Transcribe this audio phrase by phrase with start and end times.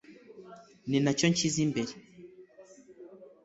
[0.89, 1.93] ni nacyo nshyize imbere